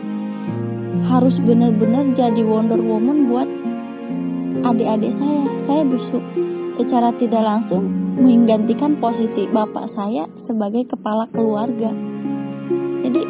harus 1.12 1.36
benar-benar 1.44 2.08
jadi 2.16 2.42
Wonder 2.48 2.80
Woman 2.80 3.28
buat 3.28 3.50
adik-adik 4.74 5.14
saya. 5.20 5.44
Saya 5.68 5.84
besok 5.88 6.24
secara 6.78 7.10
tidak 7.18 7.44
langsung 7.44 7.84
menggantikan 8.18 8.98
posisi 8.98 9.50
bapak 9.50 9.92
saya 9.94 10.26
sebagai 10.46 10.88
kepala 10.92 11.28
keluarga. 11.34 11.92
Jadi 13.06 13.22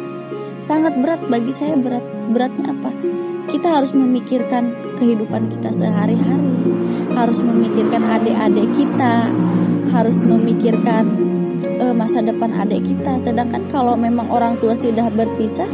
sangat 0.66 0.94
berat 0.98 1.20
bagi 1.30 1.52
saya. 1.58 1.74
Berat 1.78 2.04
beratnya 2.34 2.72
apa? 2.72 2.90
Kita 3.48 3.68
harus 3.80 3.92
memikirkan 3.96 4.64
kehidupan 5.00 5.42
kita 5.56 5.70
sehari-hari. 5.78 6.52
Harus 7.16 7.38
memikirkan 7.40 8.02
adik-adik 8.04 8.68
kita. 8.76 9.14
Harus 9.88 10.16
memikirkan 10.20 11.04
uh, 11.80 11.94
masa 11.96 12.20
depan 12.20 12.52
adik 12.52 12.84
kita. 12.84 13.12
Sedangkan 13.24 13.62
kalau 13.72 13.96
memang 13.96 14.28
orang 14.28 14.60
tua 14.60 14.76
sudah 14.78 15.08
berpisah 15.14 15.70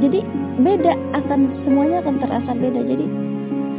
jadi 0.00 0.24
beda 0.64 0.96
akan 1.12 1.40
semuanya 1.62 2.00
akan 2.00 2.16
terasa 2.24 2.50
beda. 2.56 2.80
Jadi 2.88 3.06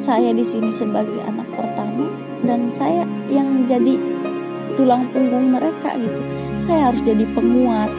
saya 0.06 0.34
di 0.34 0.46
sini 0.50 0.72
sebagai 0.82 1.20
anak 1.24 1.48
pertama 1.54 2.06
dan 2.48 2.74
saya 2.82 3.04
yang 3.30 3.70
jadi 3.70 3.96
tulang 4.80 5.06
punggung 5.14 5.54
mereka 5.54 5.98
gitu. 6.00 6.22
Saya 6.66 6.94
harus 6.94 7.02
jadi 7.06 7.26
penguat 7.36 7.92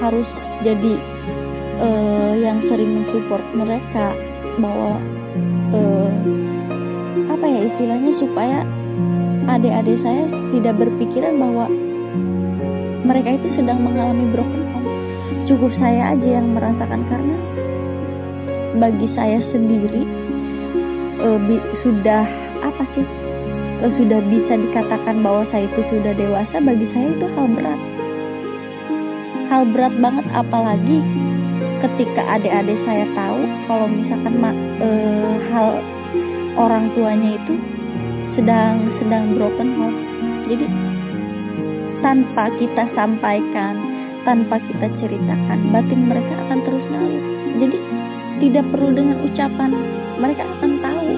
harus 0.00 0.28
jadi 0.64 0.94
uh, 1.80 2.32
yang 2.40 2.58
sering 2.68 3.00
mensupport 3.00 3.44
mereka 3.52 4.06
bahwa 4.60 4.96
uh, 5.76 6.10
apa 7.30 7.46
ya 7.46 7.60
istilahnya 7.68 8.12
supaya 8.20 8.58
adik-adik 9.50 9.98
saya 10.04 10.24
tidak 10.52 10.74
berpikiran 10.78 11.34
bahwa 11.40 11.66
mereka 13.04 13.40
itu 13.40 13.48
sedang 13.56 13.80
mengalami 13.80 14.28
broken 14.30 14.64
home 14.76 14.88
cukup 15.48 15.72
saya 15.80 16.14
aja 16.14 16.28
yang 16.40 16.52
merasakan 16.52 17.02
karena 17.08 17.36
bagi 18.78 19.08
saya 19.18 19.42
sendiri 19.50 20.06
uh, 21.20 21.38
bi 21.40 21.56
sudah 21.84 22.24
apa 22.64 22.84
sih? 22.96 23.06
Uh, 23.80 23.92
sudah 23.96 24.20
bisa 24.28 24.52
dikatakan 24.56 25.24
bahwa 25.24 25.44
saya 25.52 25.68
itu 25.68 25.80
sudah 25.92 26.12
dewasa 26.16 26.56
bagi 26.60 26.86
saya 26.92 27.08
itu 27.12 27.26
hal 27.36 27.46
berat. 27.52 27.80
Hal 29.50 29.62
berat 29.72 29.94
banget 29.98 30.26
apalagi 30.32 30.98
ketika 31.80 32.22
adik-adik 32.36 32.76
saya 32.84 33.08
tahu 33.16 33.40
kalau 33.64 33.86
misalkan 33.88 34.34
uh, 34.44 35.34
hal 35.52 35.80
orang 36.60 36.92
tuanya 36.92 37.40
itu 37.40 37.54
sedang 38.36 38.78
sedang 39.00 39.34
broken 39.34 39.70
home 39.76 39.98
jadi 40.46 40.66
tanpa 42.00 42.52
kita 42.56 42.84
sampaikan 42.96 43.74
tanpa 44.24 44.60
kita 44.60 44.86
ceritakan 45.00 45.58
batin 45.72 46.00
mereka 46.08 46.32
akan 46.46 46.58
terus 46.64 46.84
ngalir 46.92 47.24
jadi 47.60 47.76
tidak 48.40 48.64
perlu 48.72 48.90
dengan 48.96 49.20
ucapan. 49.28 49.70
Mereka 50.16 50.42
akan 50.42 50.72
tahu. 50.80 51.12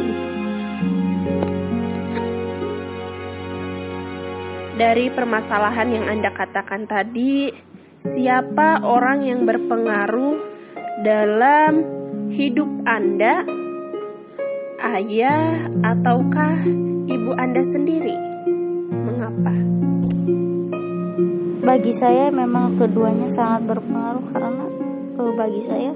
Dari 4.77 5.07
permasalahan 5.15 5.89
yang 5.95 6.07
Anda 6.11 6.35
katakan 6.35 6.91
tadi 6.91 7.55
siapa 8.03 8.83
orang 8.83 9.23
yang 9.23 9.47
berpengaruh 9.47 10.37
dalam 11.07 11.73
hidup 12.35 12.69
Anda? 12.83 13.47
Ayah 14.83 15.71
ataukah 15.87 16.67
ibu 17.07 17.31
Anda 17.39 17.63
sendiri? 17.71 18.17
Mengapa? 18.91 19.55
Bagi 21.63 21.93
saya 22.03 22.35
memang 22.35 22.75
keduanya 22.83 23.31
sangat 23.39 23.71
berpengaruh 23.71 24.27
karena 24.35 24.67
uh, 25.23 25.33
bagi 25.39 25.63
saya 25.71 25.93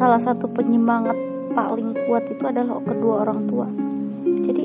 salah 0.00 0.20
satu 0.24 0.48
penyemangat 0.56 1.12
paling 1.52 1.92
kuat 2.08 2.24
itu 2.32 2.40
adalah 2.40 2.80
kedua 2.80 3.14
orang 3.28 3.40
tua. 3.52 3.68
Jadi 4.48 4.64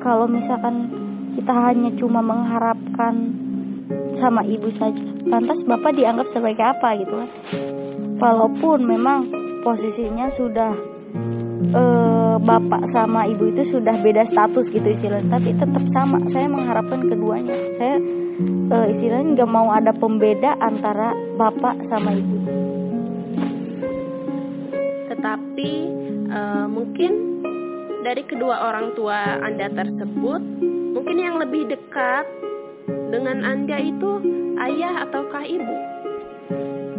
kalau 0.00 0.24
misalkan 0.24 0.88
kita 1.36 1.52
hanya 1.52 1.92
cuma 2.00 2.24
mengharapkan 2.24 3.36
sama 4.16 4.40
ibu 4.48 4.72
saja 4.80 4.96
lantas 5.28 5.60
bapak 5.68 5.92
dianggap 5.92 6.24
sebagai 6.32 6.64
apa 6.64 6.88
gitu 6.96 7.14
kan? 7.20 7.30
Walaupun 8.16 8.88
memang 8.88 9.28
posisinya 9.60 10.32
sudah 10.40 10.72
uh, 11.76 12.40
bapak 12.40 12.96
sama 12.96 13.28
ibu 13.28 13.52
itu 13.52 13.76
sudah 13.76 13.92
beda 14.00 14.24
status 14.32 14.64
gitu 14.72 14.88
istilahnya 14.88 15.36
tapi 15.36 15.52
tetap 15.52 15.84
sama. 15.92 16.16
Saya 16.32 16.48
mengharapkan 16.48 17.04
keduanya. 17.12 17.56
Saya 17.76 18.00
uh, 18.72 18.86
istilahnya 18.88 19.36
nggak 19.36 19.52
mau 19.52 19.68
ada 19.68 19.92
pembeda 19.92 20.56
antara 20.64 21.12
bapak 21.36 21.76
sama 21.92 22.16
ibu. 22.16 22.65
Tetapi 25.16 25.72
uh, 26.28 26.66
mungkin 26.68 27.40
dari 28.04 28.22
kedua 28.28 28.68
orang 28.68 28.92
tua 28.92 29.40
Anda 29.40 29.72
tersebut, 29.72 30.42
mungkin 30.92 31.16
yang 31.16 31.40
lebih 31.40 31.72
dekat 31.72 32.28
dengan 33.08 33.40
Anda 33.42 33.80
itu 33.80 34.10
ayah 34.60 35.08
ataukah 35.08 35.42
ibu? 35.48 35.76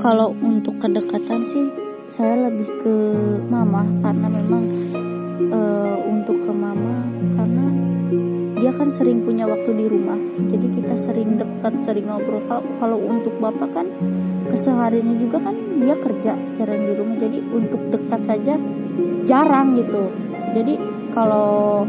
Kalau 0.02 0.34
untuk 0.34 0.74
kedekatan 0.82 1.42
sih 1.54 1.68
saya 2.18 2.50
lebih 2.50 2.70
ke 2.82 2.96
mama. 3.54 3.86
Karena 4.02 4.28
memang 4.34 4.64
uh, 5.54 5.96
untuk 6.10 6.38
ke 6.42 6.54
mama 6.54 7.06
karena 7.38 7.66
dia 8.58 8.72
kan 8.74 8.90
sering 8.98 9.22
punya 9.22 9.46
waktu 9.46 9.72
di 9.78 9.86
rumah. 9.86 10.18
Jadi 10.50 10.68
kita 10.82 10.94
sering 11.06 11.38
dekat 11.38 11.74
sering 11.86 12.10
ngobrol. 12.10 12.42
Kalau 12.50 12.98
untuk 12.98 13.38
bapak 13.38 13.70
kan 13.78 13.88
kesehariannya 14.50 15.16
juga 15.22 15.38
kan 15.46 15.56
dia 15.78 15.96
kerja 16.02 16.34
sering 16.58 16.82
di 16.90 16.94
rumah. 16.98 17.18
Jadi 17.22 17.40
untuk 17.54 17.82
dekat 17.94 18.22
saja 18.28 18.54
jarang 19.30 19.78
gitu. 19.78 20.04
Jadi 20.58 20.74
kalau 21.14 21.86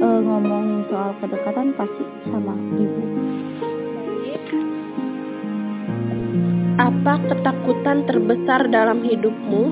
e, 0.00 0.06
ngomongin 0.06 0.84
soal 0.92 1.10
kedekatan 1.20 1.72
pasti 1.74 2.04
sama 2.28 2.54
ibu. 2.76 3.02
Apa 6.76 7.18
ketakutan 7.32 8.04
terbesar 8.04 8.68
dalam 8.68 9.00
hidupmu? 9.00 9.62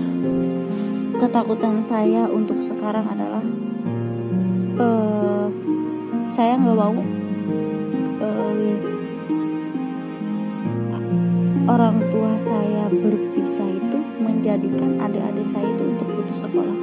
Ketakutan 1.20 1.84
saya 1.92 2.24
untuk 2.32 2.56
sekarang 2.68 3.06
adalah 3.06 3.44
uh, 4.80 5.46
saya 6.34 6.58
nggak 6.58 6.74
mau 6.74 6.96
uh, 8.24 8.54
orang 11.70 11.96
tua 12.12 12.32
saya 12.44 12.84
berpisah 12.92 13.53
menjadikan 14.44 15.00
adik-adik 15.00 15.46
saya 15.56 15.68
itu 15.72 15.84
untuk 15.88 16.08
putus 16.12 16.38
sekolah. 16.44 16.78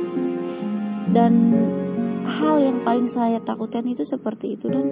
Dan 1.14 1.34
hal 2.26 2.56
yang 2.58 2.78
paling 2.82 3.10
saya 3.14 3.38
takutkan 3.46 3.86
itu 3.86 4.02
seperti 4.10 4.58
itu 4.58 4.66
dan. 4.66 4.86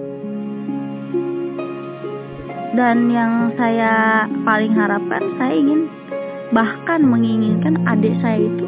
Dan 2.78 3.10
yang 3.10 3.50
saya 3.58 4.22
paling 4.46 4.70
harapkan 4.70 5.34
saya 5.34 5.58
ingin 5.58 5.90
bahkan 6.54 7.02
menginginkan 7.02 7.74
adik 7.90 8.14
saya 8.22 8.38
itu 8.38 8.66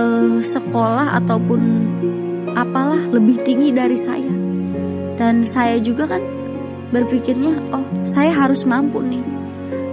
uh, 0.00 0.40
sekolah 0.56 1.20
ataupun 1.20 1.60
apalah 2.56 3.04
lebih 3.12 3.36
tinggi 3.44 3.68
dari 3.68 4.00
saya. 4.08 4.32
Dan 5.20 5.52
saya 5.52 5.76
juga 5.84 6.08
kan 6.08 6.24
berpikirnya 6.88 7.52
oh 7.76 7.84
saya 8.16 8.32
harus 8.32 8.64
mampu 8.64 9.04
nih 9.04 9.31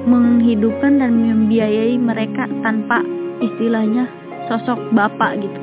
menghidupkan 0.07 0.99
dan 1.01 1.19
membiayai 1.19 1.99
mereka 1.99 2.47
tanpa 2.61 3.03
istilahnya 3.43 4.07
sosok 4.47 4.79
bapak 4.95 5.39
gitu. 5.43 5.59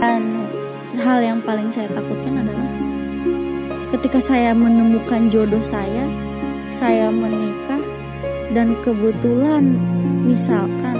Dan 0.00 0.44
hal 1.00 1.18
yang 1.24 1.40
paling 1.42 1.74
saya 1.74 1.90
takutkan 1.90 2.44
adalah 2.44 2.68
ketika 3.94 4.18
saya 4.30 4.50
menemukan 4.54 5.30
jodoh 5.30 5.62
saya 5.70 6.04
saya 6.82 7.14
menikah 7.14 7.82
dan 8.54 8.74
kebetulan 8.82 9.78
misalkan 10.26 10.98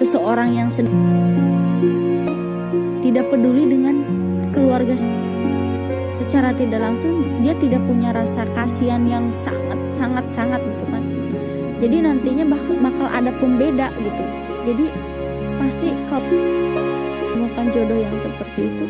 seseorang 0.00 0.52
yang 0.52 0.68
tidak 3.04 3.24
peduli 3.28 3.64
dengan 3.68 3.96
keluarga 4.52 4.96
secara 6.24 6.52
tidak 6.56 6.80
langsung 6.80 7.24
dia 7.44 7.54
tidak 7.60 7.82
punya 7.84 8.10
rasa 8.12 8.42
kasihan 8.56 9.02
yang 9.08 9.24
sangat 9.44 9.80
sangat 10.00 10.24
jadi 11.82 11.96
nantinya 12.06 12.44
bakal, 12.46 12.74
bakal 12.78 13.06
ada 13.10 13.30
pembeda 13.42 13.90
gitu. 13.98 14.24
Jadi 14.64 14.86
pasti 15.58 15.88
kalau 16.08 16.24
bukan 17.34 17.66
jodoh 17.74 17.98
yang 17.98 18.16
seperti 18.22 18.60
itu 18.66 18.84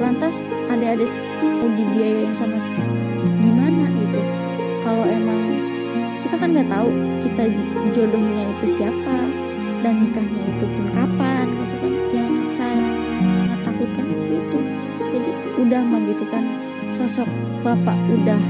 lantas 0.00 0.34
adik-adik 0.72 1.10
mau 1.40 1.68
dibiayain 1.76 2.32
sama 2.40 2.58
gimana 3.40 3.86
gitu? 4.00 4.20
Kalau 4.82 5.04
emang 5.06 5.40
kita 6.26 6.36
kan 6.40 6.48
nggak 6.56 6.68
tahu 6.72 6.88
kita 7.28 7.42
jodohnya 7.94 8.42
itu 8.48 8.66
siapa 8.80 9.16
dan 9.84 9.94
nikahnya 10.02 10.42
itu 10.56 10.64
pun 10.66 10.86
kapan 10.96 11.46
gitu 11.52 11.74
kan. 11.78 11.92
Yang 12.12 12.32
saya 12.58 12.84
takutkan 13.64 14.06
itu 14.08 14.32
itu. 14.40 14.58
Jadi 15.12 15.30
udah 15.60 15.82
mah 15.84 16.00
gitu 16.08 16.24
kan 16.32 16.44
sosok 16.98 17.28
bapak 17.62 17.98
udah 18.10 18.40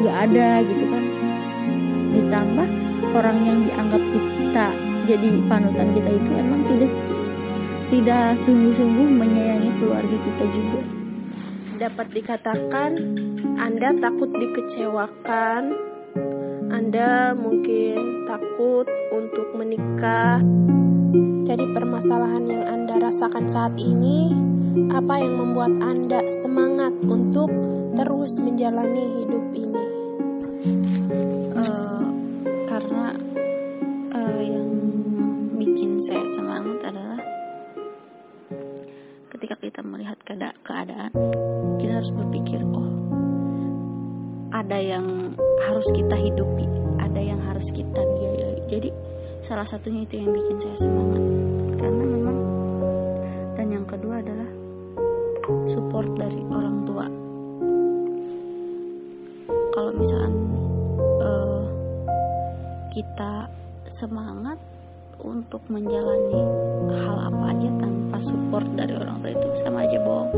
gak 0.00 0.16
ada 0.30 0.48
gitu 0.64 0.84
kan. 0.88 1.04
Ditambah 2.10 2.68
orang 3.14 3.38
yang 3.44 3.58
dianggap 3.66 4.02
kita 4.14 4.66
jadi 5.08 5.28
panutan 5.50 5.88
kita 5.96 6.10
itu 6.12 6.30
emang 6.36 6.62
tidak 6.68 6.92
tidak 7.90 8.26
sungguh-sungguh 8.46 9.08
menyayangi 9.18 9.70
keluarga 9.82 10.16
kita 10.16 10.44
juga 10.54 10.80
dapat 11.80 12.06
dikatakan 12.12 12.90
Anda 13.56 13.88
takut 13.98 14.30
dikecewakan 14.36 15.62
Anda 16.70 17.34
mungkin 17.34 18.28
takut 18.30 18.86
untuk 19.10 19.58
menikah. 19.58 20.38
Dari 21.50 21.66
permasalahan 21.74 22.46
yang 22.46 22.64
Anda 22.68 22.94
rasakan 23.10 23.44
saat 23.50 23.74
ini, 23.74 24.30
apa 24.94 25.18
yang 25.18 25.34
membuat 25.34 25.74
Anda 25.82 26.22
semangat 26.46 26.94
untuk 27.02 27.50
terus 27.98 28.30
menjalani 28.38 29.04
hidup 29.18 29.44
ini? 29.58 29.84
uh, 31.58 31.99
ketika 39.50 39.66
kita 39.66 39.82
melihat 39.82 40.14
keadaan 40.62 41.10
kita 41.82 41.98
harus 41.98 42.14
berpikir 42.14 42.62
oh 42.70 42.86
ada 44.54 44.78
yang 44.78 45.34
harus 45.66 45.82
kita 45.90 46.14
hidupi 46.14 46.70
ada 47.02 47.18
yang 47.18 47.42
harus 47.42 47.66
kita 47.74 47.98
biayai. 47.98 48.62
Jadi 48.70 48.94
salah 49.50 49.66
satunya 49.66 50.06
itu 50.06 50.22
yang 50.22 50.30
bikin 50.30 50.56
saya 50.62 50.76
semangat. 50.78 51.22
Karena 51.82 52.04
memang 52.06 52.38
dan 53.58 53.66
yang 53.74 53.86
kedua 53.90 54.22
adalah 54.22 54.50
support 55.74 56.14
dari 56.14 56.40
orang 56.46 56.76
tua. 56.86 57.06
Kalau 59.74 59.90
misalkan 59.98 60.34
uh, 61.26 61.62
kita 62.94 63.50
semangat 63.98 64.62
untuk 65.24 65.62
menjalani 65.68 66.42
hal 66.96 67.16
apa 67.30 67.44
aja 67.52 67.70
tanpa 67.80 68.18
support 68.24 68.66
dari 68.76 68.94
orang 68.96 69.16
tua 69.20 69.30
itu 69.32 69.48
sama 69.64 69.78
aja 69.84 69.98
bohong 70.02 70.30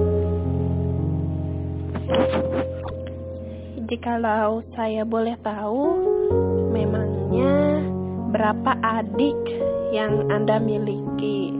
Jikalau 3.92 4.64
saya 4.72 5.04
boleh 5.04 5.36
tahu, 5.44 5.84
memangnya 6.72 7.84
berapa 8.32 8.72
adik 8.80 9.36
yang 9.92 10.32
Anda 10.32 10.56
miliki? 10.56 11.52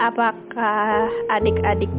Apakah 0.00 1.12
adik-adik 1.28 1.92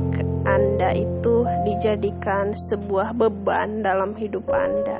Anda 0.49 0.97
itu 0.97 1.45
dijadikan 1.62 2.58
sebuah 2.73 3.13
beban 3.21 3.86
dalam 3.86 4.17
hidup 4.17 4.49
Anda? 4.49 4.97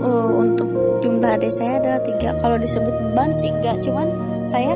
Oh, 0.00 0.32
untuk 0.40 0.68
jumlah 1.04 1.36
adik 1.36 1.52
saya 1.60 1.76
ada 1.80 1.92
tiga. 2.08 2.32
Kalau 2.40 2.56
disebut 2.56 2.94
beban 3.04 3.30
sih 3.44 3.52
enggak, 3.52 3.76
cuman 3.84 4.08
saya 4.48 4.74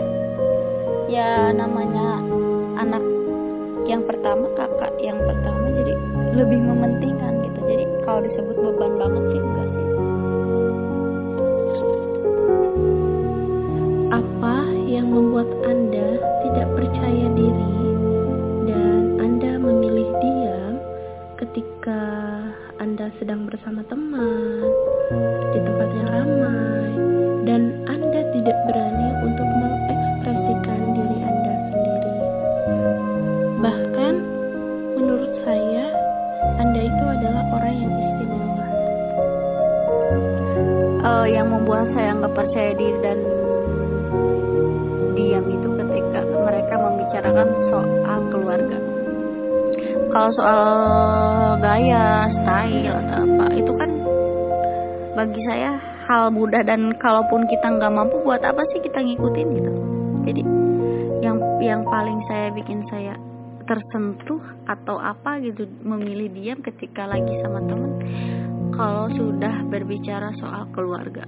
ya 1.08 1.48
namanya 1.56 2.20
anak 2.76 3.00
yang 3.88 4.04
pertama 4.04 4.48
kakak 4.52 4.92
yang 5.00 5.16
pertama. 5.16 5.64
Jadi 5.72 5.92
lebih 6.36 6.60
mementingkan 6.60 7.40
gitu. 7.40 7.60
Jadi 7.64 7.84
kalau 8.04 8.20
disebut 8.20 8.56
beban 8.56 8.92
banget 9.00 9.24
sih 9.32 9.40
enggak 9.40 9.68
sih. 9.72 9.88
Apa 14.12 14.56
yang 14.84 15.08
membuat 15.08 15.48
anda 15.64 16.20
tidak 16.44 16.68
percaya 16.76 17.26
diri 17.32 17.73
anda 22.94 23.10
sedang 23.18 23.42
bersama 23.50 23.82
teman 23.90 24.70
di 25.50 25.58
tempat 25.66 25.88
yang 25.98 26.08
ramai 26.14 26.90
dan 27.42 27.82
anda 27.90 28.22
tidak 28.30 28.54
berani 28.70 29.08
untuk 29.18 29.48
mengekspresikan 29.50 30.80
diri 30.94 31.18
anda 31.26 31.54
sendiri 31.74 32.14
bahkan 33.58 34.14
menurut 34.94 35.32
saya 35.42 35.90
anda 36.62 36.80
itu 36.86 37.04
adalah 37.18 37.42
orang 37.58 37.74
yang 37.82 37.94
istimewa. 37.98 38.66
Uh, 41.02 41.26
yang 41.26 41.50
membuat 41.50 41.90
saya 41.98 42.14
nggak 42.14 42.30
percaya 42.30 42.78
diri 42.78 42.98
dan 43.02 43.18
diam 45.18 45.44
itu 45.50 45.68
ketika 45.82 46.20
mereka 46.30 46.74
membicarakan 46.78 47.48
soal. 47.74 48.03
Kalau 50.14 50.30
soal 50.38 50.62
gaya, 51.58 52.30
style 52.30 52.94
atau 52.94 53.18
apa 53.26 53.46
itu 53.58 53.72
kan 53.74 53.90
bagi 55.18 55.42
saya 55.42 55.74
hal 56.06 56.30
mudah 56.30 56.62
dan 56.62 56.94
kalaupun 57.02 57.50
kita 57.50 57.66
nggak 57.66 57.90
mampu 57.90 58.22
buat 58.22 58.38
apa 58.46 58.62
sih 58.70 58.78
kita 58.78 59.02
ngikutin 59.02 59.48
gitu. 59.58 59.72
Jadi 60.30 60.42
yang 61.18 61.42
yang 61.58 61.82
paling 61.82 62.22
saya 62.30 62.54
bikin 62.54 62.86
saya 62.86 63.18
tersentuh 63.66 64.38
atau 64.70 65.00
apa 65.00 65.40
gitu 65.40 65.66
memilih 65.82 66.30
diam 66.30 66.60
ketika 66.60 67.08
lagi 67.08 67.34
sama 67.40 67.64
temen 67.64 67.92
kalau 68.76 69.08
sudah 69.10 69.64
berbicara 69.72 70.30
soal 70.36 70.68
keluarga 70.76 71.24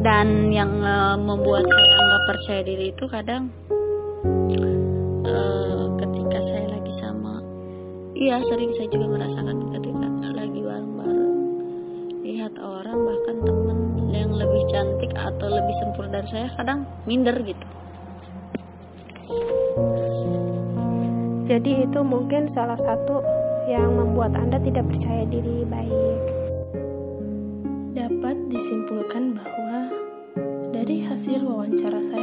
dan 0.00 0.48
yang 0.54 0.80
uh, 0.80 1.18
membuat 1.18 1.66
saya 1.66 1.98
nggak 1.98 2.24
percaya 2.30 2.62
diri 2.64 2.86
itu 2.94 3.04
kadang 3.10 3.42
uh, 5.26 5.79
iya 8.20 8.36
sering 8.46 8.70
saya 8.76 8.88
juga 8.92 9.06
merasakan 9.16 9.56
ketika 9.72 10.06
lagi 10.36 10.60
bareng-bareng 10.60 11.34
lihat 12.20 12.54
orang 12.60 12.98
bahkan 13.08 13.36
temen 13.48 13.78
yang 14.12 14.30
lebih 14.36 14.62
cantik 14.68 15.12
atau 15.16 15.48
lebih 15.48 15.74
sempurna 15.80 16.20
dari 16.20 16.28
saya 16.28 16.48
kadang 16.60 16.84
minder 17.08 17.34
gitu 17.40 17.66
jadi 21.50 21.82
itu 21.82 22.00
mungkin 22.06 22.54
salah 22.54 22.78
satu 22.78 23.24
yang 23.66 23.94
membuat 23.94 24.38
Anda 24.38 24.62
tidak 24.62 24.86
percaya 24.86 25.26
diri 25.26 25.66
baik. 25.66 26.22
Dapat 27.94 28.36
disimpulkan 28.50 29.34
bahwa 29.34 29.78
dari 30.70 31.02
hasil 31.06 31.42
wawancara 31.42 32.00
saya 32.14 32.19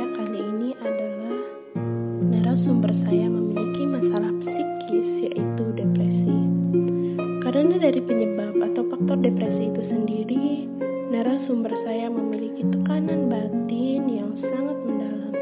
depresi 9.21 9.63
itu 9.73 9.82
sendiri, 9.89 10.47
narasumber 11.10 11.73
saya 11.86 12.06
memiliki 12.12 12.62
tekanan 12.69 13.32
batin 13.32 14.03
yang 14.06 14.32
sangat 14.38 14.77
mendalam. 14.86 15.34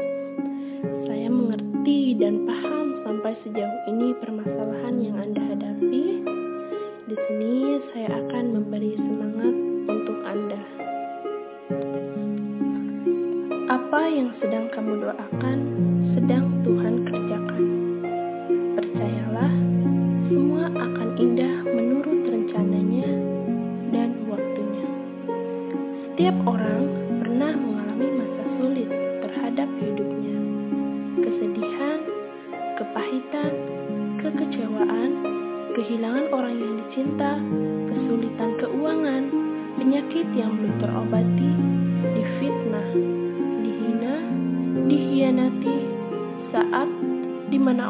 Saya 1.04 1.28
mengerti 1.28 2.16
dan 2.16 2.48
paham 2.48 2.86
sampai 3.04 3.32
sejauh 3.44 3.80
ini 3.92 4.16
permasalahan 4.22 4.94
yang 5.04 5.16
Anda 5.20 5.42
hadapi. 5.52 6.06
Di 7.06 7.16
sini 7.28 7.54
saya 7.92 8.16
akan 8.16 8.44
memberi 8.56 8.96
semangat 8.96 9.65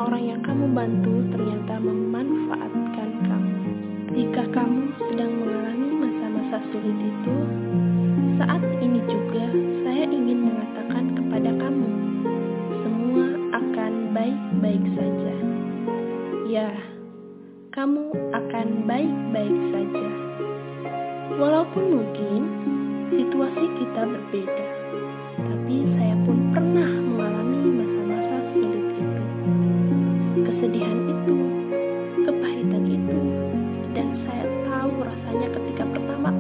orang 0.07 0.23
yang 0.23 0.41
kamu 0.47 0.71
bantu 0.71 1.15
ternyata 1.35 1.83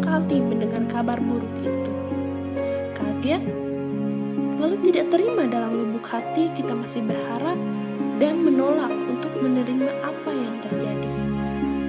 kali 0.07 0.39
mendengar 0.39 0.87
kabar 0.95 1.19
buruk 1.19 1.55
itu. 1.67 1.93
Kaget, 2.95 3.43
lalu 4.63 4.77
tidak 4.87 5.11
terima 5.11 5.51
dalam 5.51 5.73
lubuk 5.75 6.07
hati 6.07 6.47
kita 6.55 6.71
masih 6.71 7.03
berharap 7.03 7.59
dan 8.23 8.35
menolak 8.47 8.95
untuk 9.11 9.33
menerima 9.43 9.91
apa 10.07 10.31
yang 10.31 10.55
terjadi. 10.63 11.11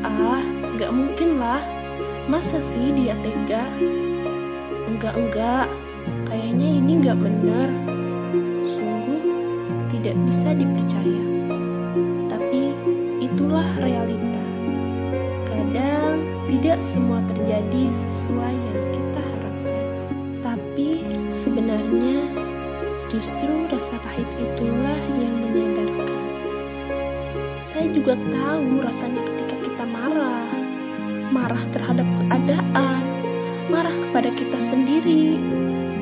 Ah, 0.01 0.41
gak 0.81 0.91
mungkin 0.91 1.37
lah. 1.37 1.61
Masa 2.27 2.59
sih 2.73 2.91
dia 2.97 3.15
tega? 3.23 3.63
Enggak-enggak, 4.89 5.69
kayaknya 6.27 6.67
ini 6.81 6.91
enggak 6.99 7.17
benar. 7.21 7.69
Sungguh 8.75 9.21
tidak 9.95 10.15
bisa 10.17 10.49
dipercaya. 10.57 11.23
Tapi 12.33 12.61
itulah 13.23 13.67
realita. 13.79 14.43
Kadang 15.47 16.13
tidak 16.51 16.79
semua 16.91 17.19
terjadi 17.31 18.06
sesuai 18.27 18.55
yang 18.59 18.83
kita 18.91 19.21
harapkan. 19.23 19.85
Tapi 20.43 20.87
sebenarnya 21.47 22.19
justru 23.07 23.51
rasa 23.71 23.95
pahit 24.03 24.29
itulah 24.35 24.99
yang 25.15 25.33
menyadarkan. 25.47 26.11
Saya 27.71 27.87
juga 27.95 28.13
tahu 28.19 28.83
rasanya 28.83 29.21
ketika 29.31 29.55
kita 29.63 29.83
marah. 29.87 30.51
Marah 31.31 31.63
terhadap 31.71 32.03
keadaan, 32.03 33.03
marah 33.71 33.95
kepada 33.95 34.29
kita 34.35 34.59
sendiri. 34.75 35.39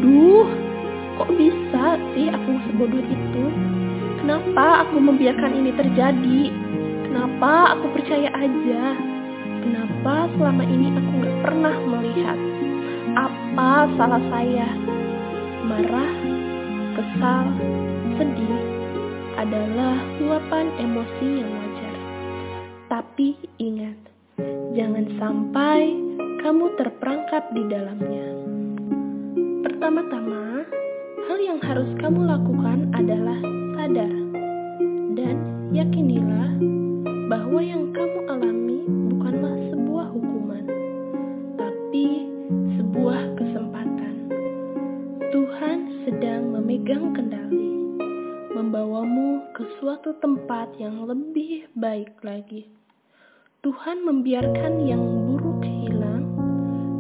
Duh, 0.01 0.49
kok 1.21 1.29
bisa 1.37 2.01
sih 2.17 2.33
aku 2.33 2.51
sebodoh 2.65 3.05
itu? 3.05 3.45
Kenapa 4.25 4.89
aku 4.89 4.97
membiarkan 4.97 5.61
ini 5.61 5.77
terjadi? 5.77 6.41
Kenapa 7.05 7.77
aku 7.77 7.93
percaya 7.93 8.33
aja? 8.33 9.13
Kenapa 9.65 10.29
selama 10.37 10.61
ini 10.61 10.93
aku 10.93 11.25
gak 11.25 11.37
pernah 11.41 11.73
melihat? 11.89 12.37
Apa 13.17 13.89
salah 13.97 14.21
saya? 14.29 14.69
Marah, 15.65 16.13
kesal, 16.93 17.49
sedih 18.13 18.61
adalah 19.41 19.97
luapan 20.21 20.69
emosi 20.77 21.41
yang 21.41 21.49
wajar. 21.49 21.95
Tapi 22.93 23.33
ingat, 23.57 23.97
jangan 24.77 25.09
sampai 25.17 25.97
kamu 26.45 26.65
terperangkap 26.77 27.49
di 27.57 27.65
dalamnya. 27.65 28.25
Pertama-tama, 29.65 30.61
hal 31.25 31.37
yang 31.41 31.57
harus 31.65 31.89
kamu 31.97 32.21
lakukan 32.21 32.93
adalah 32.93 33.41
sadar 33.73 34.13
dan 35.17 35.35
yakinilah 35.73 36.53
bahwa 37.25 37.57
yang 37.57 37.89
kamu 37.89 38.19
alami 38.29 38.79
bukanlah 38.85 39.57
sebuah 39.73 40.07
hukuman, 40.13 40.65
tapi 41.57 42.29
sebuah 42.77 43.21
kesempatan. 43.33 44.15
Tuhan 45.33 45.77
sedang 46.05 46.53
memegang 46.53 47.17
kendali, 47.17 47.97
membawamu 48.53 49.41
ke 49.57 49.65
suatu 49.81 50.13
tempat 50.21 50.77
yang 50.77 51.09
lebih 51.09 51.65
baik 51.73 52.13
lagi. 52.21 52.69
Tuhan 53.65 54.05
membiarkan 54.05 54.85
yang 54.85 55.01
buruk 55.25 55.65
hilang 55.65 56.29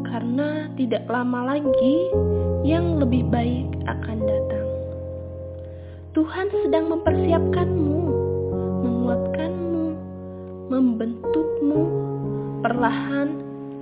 karena 0.09 0.73
tidak 0.73 1.05
lama 1.05 1.53
lagi 1.53 2.09
yang 2.65 2.97
lebih 2.97 3.29
baik 3.29 3.69
akan 3.85 4.17
datang. 4.25 4.67
Tuhan 6.17 6.49
sedang 6.65 6.89
mempersiapkanmu, 6.89 7.99
menguatkanmu, 8.81 9.54
membentukmu. 10.69 11.83
Perlahan 12.65 13.29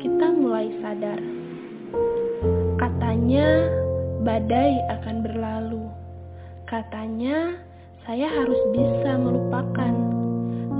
kita 0.03 0.27
mulai 0.35 0.67
sadar. 0.83 1.19
Katanya 2.75 3.47
badai 4.27 4.73
akan 4.99 5.15
berlalu. 5.23 5.83
Katanya 6.67 7.55
saya 8.03 8.27
harus 8.27 8.59
bisa 8.75 9.15
melupakan. 9.15 9.93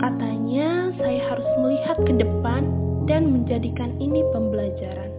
Katanya 0.04 0.92
saya 1.00 1.22
harus 1.32 1.50
melihat 1.64 1.98
ke 2.04 2.14
depan 2.20 2.68
dan 3.08 3.32
menjadikan 3.32 3.96
ini 4.04 4.20
pembelajaran. 4.36 5.12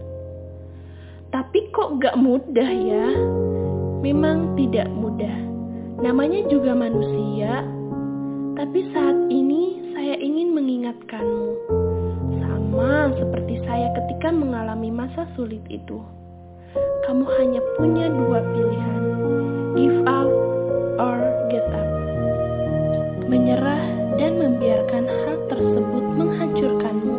Tapi 1.33 1.67
kok 1.73 1.97
gak 1.97 2.15
mudah 2.21 2.69
ya? 2.69 3.07
Memang 4.05 4.53
tidak 4.53 4.85
mudah. 4.93 5.33
Namanya 6.05 6.45
juga 6.53 6.77
manusia. 6.77 7.65
Tapi 8.55 8.79
saat 8.93 9.17
ini 9.33 9.74
mengingatkanmu. 10.55 11.51
Sama 12.39 13.11
seperti 13.19 13.59
saya 13.67 13.91
ketika 13.91 14.31
mengalami 14.31 14.87
masa 14.87 15.27
sulit 15.35 15.59
itu. 15.67 15.99
Kamu 17.03 17.27
hanya 17.35 17.59
punya 17.75 18.07
dua 18.07 18.39
pilihan. 18.39 19.03
Give 19.75 19.99
up 20.07 20.31
or 20.95 21.19
get 21.51 21.67
up. 21.75 21.89
Menyerah 23.27 23.83
dan 24.15 24.39
membiarkan 24.39 25.03
hal 25.03 25.35
tersebut 25.51 26.05
menghancurkanmu. 26.23 27.17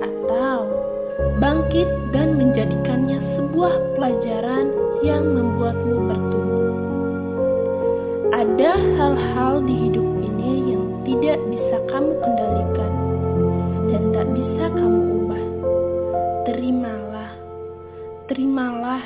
Atau 0.00 0.58
bangkit 1.36 1.88
dan 2.16 2.40
menjadikannya 2.40 3.20
sebuah 3.36 3.76
pelajaran 4.00 4.72
yang 5.04 5.20
membuatmu 5.36 5.96
bertumbuh. 6.08 6.72
Ada 8.32 8.72
hal-hal 8.96 9.60
di 9.68 9.74
hidup 9.86 9.91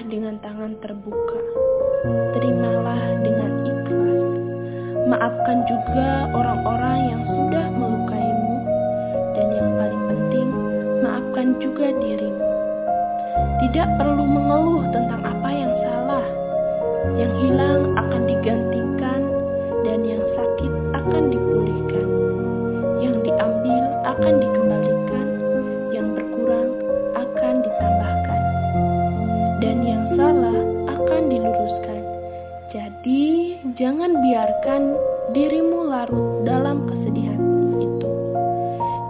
dengan 0.07 0.39
tangan 0.39 0.79
terbuka, 0.79 1.41
terimalah 2.39 3.03
dengan 3.27 3.53
ikhlas. 3.67 4.23
Maafkan 5.11 5.67
juga 5.67 6.31
orang-orang 6.31 6.99
yang 7.11 7.23
sudah 7.27 7.67
melukaimu, 7.75 8.55
dan 9.35 9.47
yang 9.51 9.71
paling 9.75 10.03
penting, 10.07 10.49
maafkan 11.03 11.47
juga 11.59 11.87
dirimu. 11.99 12.47
Tidak 13.67 13.89
perlu 13.99 14.25
mengeluh 14.31 14.87
tentang 14.95 15.23
apa 15.27 15.51
yang 15.51 15.75
salah, 15.83 16.27
yang 17.19 17.33
hilang 17.43 17.96
larut 35.97 36.45
dalam 36.45 36.85
kesedihan 36.85 37.41
itu. 37.81 38.11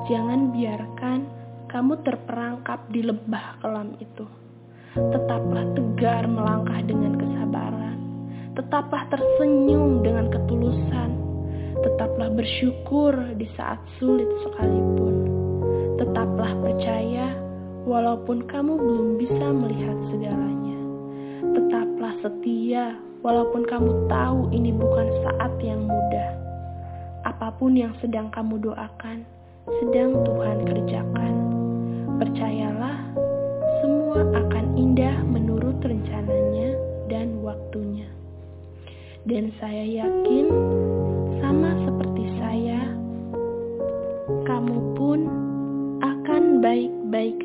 Jangan 0.06 0.54
biarkan 0.54 1.18
kamu 1.66 1.98
terperangkap 2.06 2.78
di 2.94 3.02
lebah 3.02 3.58
kelam 3.58 3.98
itu. 3.98 4.22
Tetaplah 4.94 5.66
tegar 5.74 6.30
melangkah 6.30 6.78
dengan 6.86 7.18
kesabaran. 7.18 7.98
Tetaplah 8.54 9.02
tersenyum 9.10 10.06
dengan 10.06 10.30
ketulusan. 10.30 11.10
Tetaplah 11.82 12.30
bersyukur 12.38 13.34
di 13.34 13.50
saat 13.58 13.82
sulit 13.98 14.30
sekalipun. 14.46 15.14
Tetaplah 15.98 16.54
percaya 16.62 17.34
walaupun 17.82 18.46
kamu 18.46 18.78
belum 18.78 19.08
bisa 19.18 19.46
melihat 19.50 19.98
segalanya. 20.14 20.78
Tetaplah 21.50 22.14
setia 22.22 22.94
walaupun 23.26 23.66
kamu 23.66 24.06
tahu 24.06 24.54
ini 24.54 24.70
bukan 24.70 25.06
saat 25.26 25.50
yang 25.66 25.82
mudah. 25.82 26.45
Apa 27.36 27.52
pun 27.60 27.76
yang 27.76 27.92
sedang 28.00 28.32
kamu 28.32 28.64
doakan, 28.64 29.20
sedang 29.68 30.24
Tuhan 30.24 30.58
kerjakan. 30.72 31.34
Percayalah, 32.16 33.12
semua 33.84 34.24
akan 34.40 34.72
indah 34.72 35.20
menurut 35.20 35.76
rencananya 35.84 36.80
dan 37.12 37.36
waktunya. 37.44 38.08
Dan 39.28 39.52
saya 39.60 39.84
yakin, 39.84 40.48
sama 41.44 41.76
seperti 41.84 42.24
saya, 42.40 42.80
kamu 44.48 44.96
pun 44.96 45.28
akan 46.00 46.64
baik-baik. 46.64 47.36